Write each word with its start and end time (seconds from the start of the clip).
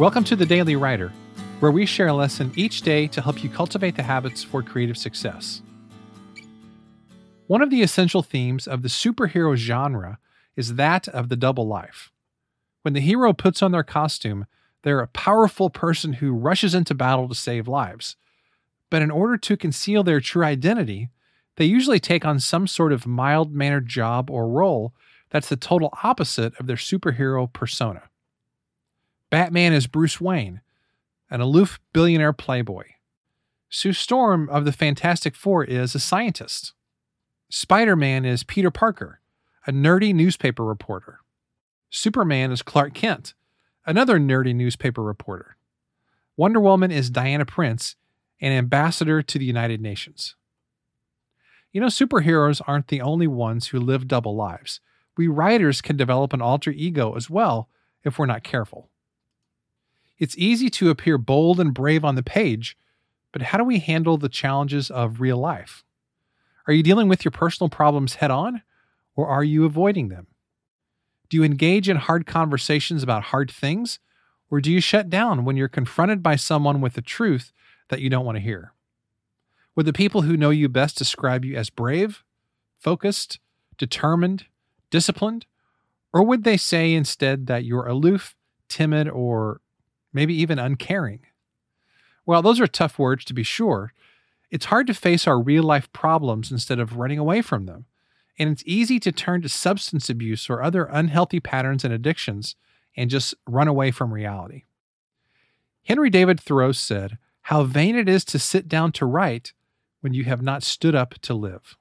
Welcome 0.00 0.24
to 0.24 0.34
the 0.34 0.46
Daily 0.46 0.76
Writer, 0.76 1.12
where 1.58 1.70
we 1.70 1.84
share 1.84 2.06
a 2.06 2.14
lesson 2.14 2.54
each 2.56 2.80
day 2.80 3.06
to 3.08 3.20
help 3.20 3.44
you 3.44 3.50
cultivate 3.50 3.96
the 3.96 4.02
habits 4.02 4.42
for 4.42 4.62
creative 4.62 4.96
success. 4.96 5.60
One 7.48 7.60
of 7.60 7.68
the 7.68 7.82
essential 7.82 8.22
themes 8.22 8.66
of 8.66 8.80
the 8.80 8.88
superhero 8.88 9.54
genre 9.56 10.18
is 10.56 10.76
that 10.76 11.06
of 11.08 11.28
the 11.28 11.36
double 11.36 11.66
life. 11.66 12.10
When 12.80 12.94
the 12.94 13.02
hero 13.02 13.34
puts 13.34 13.62
on 13.62 13.72
their 13.72 13.82
costume, 13.82 14.46
they're 14.84 15.00
a 15.00 15.06
powerful 15.06 15.68
person 15.68 16.14
who 16.14 16.32
rushes 16.32 16.74
into 16.74 16.94
battle 16.94 17.28
to 17.28 17.34
save 17.34 17.68
lives. 17.68 18.16
But 18.88 19.02
in 19.02 19.10
order 19.10 19.36
to 19.36 19.56
conceal 19.58 20.02
their 20.02 20.22
true 20.22 20.44
identity, 20.46 21.10
they 21.56 21.66
usually 21.66 22.00
take 22.00 22.24
on 22.24 22.40
some 22.40 22.66
sort 22.66 22.94
of 22.94 23.06
mild 23.06 23.52
mannered 23.54 23.86
job 23.86 24.30
or 24.30 24.48
role 24.48 24.94
that's 25.28 25.50
the 25.50 25.56
total 25.56 25.92
opposite 26.02 26.58
of 26.58 26.66
their 26.66 26.76
superhero 26.76 27.52
persona. 27.52 28.04
Batman 29.30 29.72
is 29.72 29.86
Bruce 29.86 30.20
Wayne, 30.20 30.60
an 31.30 31.40
aloof 31.40 31.78
billionaire 31.92 32.32
playboy. 32.32 32.82
Sue 33.68 33.92
Storm 33.92 34.48
of 34.48 34.64
the 34.64 34.72
Fantastic 34.72 35.36
Four 35.36 35.62
is 35.62 35.94
a 35.94 36.00
scientist. 36.00 36.72
Spider 37.48 37.94
Man 37.94 38.24
is 38.24 38.42
Peter 38.42 38.72
Parker, 38.72 39.20
a 39.68 39.70
nerdy 39.70 40.12
newspaper 40.12 40.64
reporter. 40.64 41.20
Superman 41.90 42.50
is 42.50 42.62
Clark 42.62 42.92
Kent, 42.92 43.34
another 43.86 44.18
nerdy 44.18 44.52
newspaper 44.52 45.02
reporter. 45.02 45.56
Wonder 46.36 46.58
Woman 46.58 46.90
is 46.90 47.08
Diana 47.08 47.44
Prince, 47.44 47.94
an 48.40 48.50
ambassador 48.50 49.22
to 49.22 49.38
the 49.38 49.44
United 49.44 49.80
Nations. 49.80 50.34
You 51.70 51.80
know, 51.80 51.86
superheroes 51.86 52.60
aren't 52.66 52.88
the 52.88 53.00
only 53.00 53.28
ones 53.28 53.68
who 53.68 53.78
live 53.78 54.08
double 54.08 54.34
lives. 54.34 54.80
We 55.16 55.28
writers 55.28 55.80
can 55.80 55.96
develop 55.96 56.32
an 56.32 56.42
alter 56.42 56.72
ego 56.72 57.14
as 57.14 57.30
well 57.30 57.68
if 58.02 58.18
we're 58.18 58.26
not 58.26 58.42
careful. 58.42 58.90
It's 60.20 60.36
easy 60.38 60.68
to 60.70 60.90
appear 60.90 61.16
bold 61.18 61.58
and 61.58 61.74
brave 61.74 62.04
on 62.04 62.14
the 62.14 62.22
page, 62.22 62.76
but 63.32 63.42
how 63.42 63.58
do 63.58 63.64
we 63.64 63.78
handle 63.78 64.18
the 64.18 64.28
challenges 64.28 64.90
of 64.90 65.20
real 65.20 65.38
life? 65.38 65.82
Are 66.66 66.74
you 66.74 66.82
dealing 66.82 67.08
with 67.08 67.24
your 67.24 67.32
personal 67.32 67.70
problems 67.70 68.16
head 68.16 68.30
on, 68.30 68.62
or 69.16 69.26
are 69.26 69.42
you 69.42 69.64
avoiding 69.64 70.08
them? 70.08 70.26
Do 71.30 71.38
you 71.38 71.42
engage 71.42 71.88
in 71.88 71.96
hard 71.96 72.26
conversations 72.26 73.02
about 73.02 73.24
hard 73.24 73.50
things, 73.50 73.98
or 74.50 74.60
do 74.60 74.70
you 74.70 74.80
shut 74.80 75.08
down 75.08 75.44
when 75.44 75.56
you're 75.56 75.68
confronted 75.68 76.22
by 76.22 76.36
someone 76.36 76.82
with 76.82 76.98
a 76.98 77.02
truth 77.02 77.52
that 77.88 78.00
you 78.00 78.10
don't 78.10 78.26
want 78.26 78.36
to 78.36 78.42
hear? 78.42 78.74
Would 79.74 79.86
the 79.86 79.92
people 79.92 80.22
who 80.22 80.36
know 80.36 80.50
you 80.50 80.68
best 80.68 80.98
describe 80.98 81.44
you 81.44 81.56
as 81.56 81.70
brave, 81.70 82.24
focused, 82.78 83.38
determined, 83.78 84.44
disciplined, 84.90 85.46
or 86.12 86.22
would 86.24 86.44
they 86.44 86.58
say 86.58 86.92
instead 86.92 87.46
that 87.46 87.64
you're 87.64 87.86
aloof, 87.86 88.36
timid, 88.68 89.08
or 89.08 89.60
maybe 90.12 90.34
even 90.34 90.58
uncaring. 90.58 91.20
Well, 92.26 92.42
those 92.42 92.60
are 92.60 92.66
tough 92.66 92.98
words 92.98 93.24
to 93.26 93.34
be 93.34 93.42
sure. 93.42 93.92
It's 94.50 94.66
hard 94.66 94.86
to 94.88 94.94
face 94.94 95.26
our 95.26 95.40
real 95.40 95.62
life 95.62 95.92
problems 95.92 96.50
instead 96.50 96.78
of 96.78 96.96
running 96.96 97.18
away 97.18 97.42
from 97.42 97.66
them. 97.66 97.86
And 98.38 98.50
it's 98.50 98.62
easy 98.66 98.98
to 99.00 99.12
turn 99.12 99.42
to 99.42 99.48
substance 99.48 100.08
abuse 100.08 100.48
or 100.48 100.62
other 100.62 100.84
unhealthy 100.84 101.40
patterns 101.40 101.84
and 101.84 101.92
addictions 101.92 102.56
and 102.96 103.10
just 103.10 103.34
run 103.46 103.68
away 103.68 103.90
from 103.90 104.12
reality. 104.12 104.64
Henry 105.84 106.10
David 106.10 106.40
Thoreau 106.40 106.72
said, 106.72 107.18
How 107.42 107.64
vain 107.64 107.96
it 107.96 108.08
is 108.08 108.24
to 108.26 108.38
sit 108.38 108.68
down 108.68 108.92
to 108.92 109.06
write 109.06 109.52
when 110.00 110.14
you 110.14 110.24
have 110.24 110.42
not 110.42 110.62
stood 110.62 110.94
up 110.94 111.14
to 111.22 111.34
live. 111.34 111.76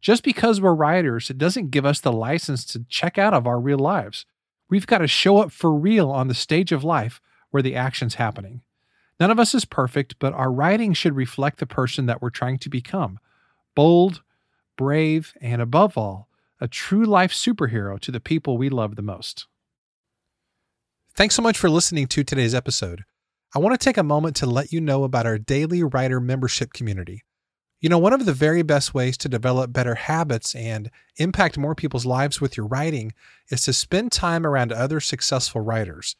Just 0.00 0.24
because 0.24 0.60
we're 0.60 0.74
writers, 0.74 1.30
it 1.30 1.38
doesn't 1.38 1.70
give 1.70 1.86
us 1.86 2.00
the 2.00 2.12
license 2.12 2.64
to 2.66 2.84
check 2.88 3.18
out 3.18 3.34
of 3.34 3.46
our 3.46 3.60
real 3.60 3.78
lives. 3.78 4.26
We've 4.72 4.86
got 4.86 4.98
to 4.98 5.06
show 5.06 5.36
up 5.36 5.52
for 5.52 5.70
real 5.70 6.10
on 6.10 6.28
the 6.28 6.34
stage 6.34 6.72
of 6.72 6.82
life 6.82 7.20
where 7.50 7.62
the 7.62 7.76
action's 7.76 8.14
happening. 8.14 8.62
None 9.20 9.30
of 9.30 9.38
us 9.38 9.54
is 9.54 9.66
perfect, 9.66 10.18
but 10.18 10.32
our 10.32 10.50
writing 10.50 10.94
should 10.94 11.14
reflect 11.14 11.58
the 11.58 11.66
person 11.66 12.06
that 12.06 12.22
we're 12.22 12.30
trying 12.30 12.58
to 12.60 12.70
become 12.70 13.18
bold, 13.74 14.22
brave, 14.78 15.34
and 15.42 15.60
above 15.60 15.98
all, 15.98 16.26
a 16.58 16.68
true 16.68 17.04
life 17.04 17.34
superhero 17.34 18.00
to 18.00 18.10
the 18.10 18.18
people 18.18 18.56
we 18.56 18.70
love 18.70 18.96
the 18.96 19.02
most. 19.02 19.46
Thanks 21.14 21.34
so 21.34 21.42
much 21.42 21.58
for 21.58 21.68
listening 21.68 22.06
to 22.06 22.24
today's 22.24 22.54
episode. 22.54 23.04
I 23.54 23.58
want 23.58 23.78
to 23.78 23.84
take 23.84 23.98
a 23.98 24.02
moment 24.02 24.36
to 24.36 24.46
let 24.46 24.72
you 24.72 24.80
know 24.80 25.04
about 25.04 25.26
our 25.26 25.36
daily 25.36 25.82
writer 25.82 26.18
membership 26.18 26.72
community. 26.72 27.24
You 27.82 27.88
know, 27.88 27.98
one 27.98 28.12
of 28.12 28.24
the 28.24 28.32
very 28.32 28.62
best 28.62 28.94
ways 28.94 29.16
to 29.18 29.28
develop 29.28 29.72
better 29.72 29.96
habits 29.96 30.54
and 30.54 30.88
impact 31.16 31.58
more 31.58 31.74
people's 31.74 32.06
lives 32.06 32.40
with 32.40 32.56
your 32.56 32.66
writing 32.66 33.12
is 33.48 33.62
to 33.62 33.72
spend 33.72 34.12
time 34.12 34.46
around 34.46 34.72
other 34.72 35.00
successful 35.00 35.60
writers. 35.60 36.14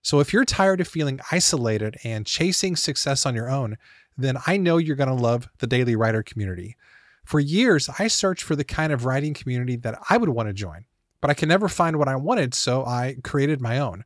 So 0.00 0.20
if 0.20 0.32
you're 0.32 0.44
tired 0.44 0.80
of 0.80 0.86
feeling 0.86 1.18
isolated 1.32 1.96
and 2.04 2.24
chasing 2.24 2.76
success 2.76 3.26
on 3.26 3.34
your 3.34 3.50
own, 3.50 3.78
then 4.16 4.38
I 4.46 4.58
know 4.58 4.76
you're 4.76 4.94
going 4.94 5.08
to 5.08 5.14
love 5.14 5.48
the 5.58 5.66
Daily 5.66 5.96
Writer 5.96 6.22
community. 6.22 6.76
For 7.24 7.40
years, 7.40 7.90
I 7.98 8.06
searched 8.06 8.44
for 8.44 8.54
the 8.54 8.62
kind 8.62 8.92
of 8.92 9.04
writing 9.04 9.34
community 9.34 9.74
that 9.74 9.98
I 10.08 10.18
would 10.18 10.28
want 10.28 10.48
to 10.48 10.52
join, 10.52 10.84
but 11.20 11.32
I 11.32 11.34
could 11.34 11.48
never 11.48 11.68
find 11.68 11.96
what 11.96 12.06
I 12.06 12.14
wanted, 12.14 12.54
so 12.54 12.84
I 12.84 13.16
created 13.24 13.60
my 13.60 13.80
own. 13.80 14.04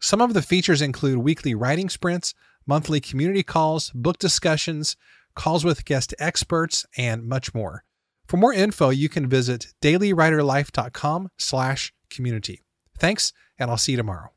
Some 0.00 0.22
of 0.22 0.32
the 0.32 0.40
features 0.40 0.80
include 0.80 1.18
weekly 1.18 1.54
writing 1.54 1.90
sprints, 1.90 2.32
monthly 2.66 3.02
community 3.02 3.42
calls, 3.42 3.90
book 3.90 4.16
discussions, 4.16 4.96
calls 5.34 5.64
with 5.64 5.84
guest 5.84 6.14
experts, 6.18 6.86
and 6.96 7.24
much 7.24 7.54
more. 7.54 7.84
For 8.26 8.36
more 8.36 8.52
info, 8.52 8.90
you 8.90 9.08
can 9.08 9.28
visit 9.28 9.74
dailywriterlife.com 9.82 11.28
slash 11.38 11.92
community. 12.10 12.62
Thanks, 12.98 13.32
and 13.58 13.70
I'll 13.70 13.76
see 13.76 13.92
you 13.92 13.98
tomorrow. 13.98 14.33